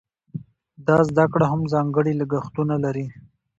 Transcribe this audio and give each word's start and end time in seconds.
دا 0.87 0.97
زده 1.09 1.25
کړه 1.33 1.45
هم 1.51 1.61
ځانګړي 1.73 2.13
لګښتونه 2.21 2.75
لري. 2.85 3.05